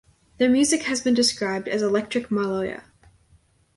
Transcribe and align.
Their 0.39 0.49
music 0.49 0.85
has 0.85 0.99
been 1.01 1.13
described 1.13 1.67
as 1.67 1.83
electric 1.83 2.29
maloya. 2.29 2.85